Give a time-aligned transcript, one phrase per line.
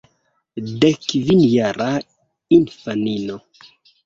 [0.79, 1.91] Dek kvin jara
[2.59, 3.37] infanino!